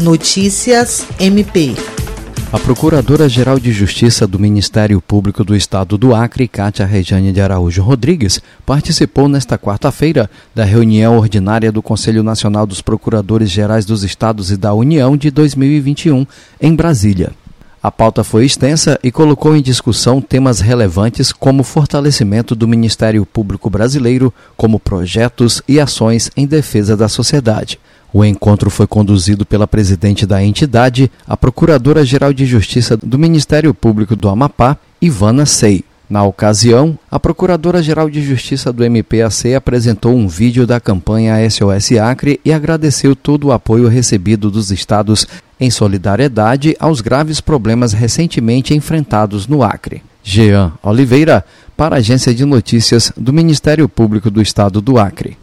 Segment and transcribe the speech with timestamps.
[0.00, 1.74] Notícias MP.
[2.50, 7.82] A Procuradora-Geral de Justiça do Ministério Público do Estado do Acre, Cátia Rejane de Araújo
[7.82, 14.50] Rodrigues, participou nesta quarta-feira da reunião ordinária do Conselho Nacional dos Procuradores Gerais dos Estados
[14.50, 16.26] e da União de 2021,
[16.58, 17.32] em Brasília.
[17.82, 23.68] A pauta foi extensa e colocou em discussão temas relevantes como fortalecimento do Ministério Público
[23.68, 27.78] Brasileiro, como projetos e ações em defesa da sociedade.
[28.12, 34.16] O encontro foi conduzido pela presidente da entidade, a Procuradora-Geral de Justiça do Ministério Público
[34.16, 35.84] do Amapá, Ivana Sei.
[36.08, 42.40] Na ocasião, a Procuradora-Geral de Justiça do MPAC apresentou um vídeo da campanha SOS Acre
[42.44, 45.24] e agradeceu todo o apoio recebido dos estados
[45.60, 50.02] em solidariedade aos graves problemas recentemente enfrentados no Acre.
[50.20, 51.44] Jean Oliveira,
[51.76, 55.36] para a Agência de Notícias do Ministério Público do Estado do Acre.